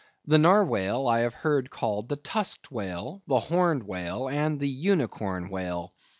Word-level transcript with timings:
The 0.25 0.39
Narwhale 0.39 1.07
I 1.07 1.19
have 1.19 1.35
heard 1.35 1.69
called 1.69 2.09
the 2.09 2.15
Tusked 2.15 2.71
whale, 2.71 3.21
the 3.27 3.39
Horned 3.39 3.83
whale, 3.83 4.27
and 4.27 4.59
the 4.59 4.67
Unicorn 4.67 5.47
whale. 5.51 5.91